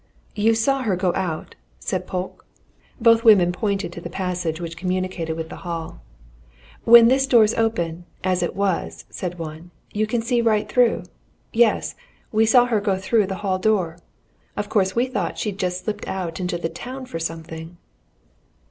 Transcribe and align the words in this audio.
"You 0.33 0.55
saw 0.55 0.81
her 0.81 0.95
go 0.95 1.13
out?" 1.13 1.53
said 1.79 2.07
Polke. 2.07 2.43
Both 2.99 3.23
women 3.23 3.51
pointed 3.51 3.93
to 3.93 4.01
the 4.01 4.09
passage 4.09 4.59
which 4.59 4.75
communicated 4.75 5.33
with 5.37 5.49
the 5.49 5.57
hall. 5.61 6.01
"When 6.85 7.07
this 7.07 7.27
door's 7.27 7.53
open 7.53 8.05
as 8.23 8.41
it 8.41 8.55
was," 8.55 9.05
said 9.11 9.37
one, 9.37 9.69
"you 9.93 10.07
can 10.07 10.23
see 10.23 10.41
right 10.41 10.67
through. 10.67 11.03
Yes 11.53 11.93
we 12.31 12.47
saw 12.47 12.65
her 12.65 12.81
go 12.81 12.97
through 12.97 13.27
the 13.27 13.35
hall 13.45 13.59
door. 13.59 13.99
Of 14.57 14.69
course 14.69 14.95
we 14.95 15.05
thought 15.05 15.37
she'd 15.37 15.59
just 15.59 15.83
slipped 15.83 16.07
out 16.07 16.39
into 16.39 16.57
the 16.57 16.67
town 16.67 17.05
for 17.05 17.19
something." 17.19 17.77